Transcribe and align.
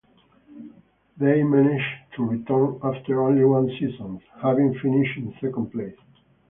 They 1.17 1.43
managed 1.43 2.15
to 2.15 2.25
return 2.25 2.79
after 2.81 3.21
only 3.23 3.45
one 3.45 3.69
season, 3.79 4.19
having 4.41 4.73
finished 4.79 5.15
in 5.15 5.31
second 5.39 5.71
place. 5.71 5.93